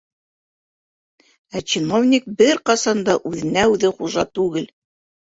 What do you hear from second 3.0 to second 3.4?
да